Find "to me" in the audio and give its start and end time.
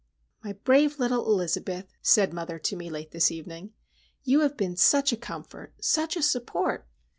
2.57-2.89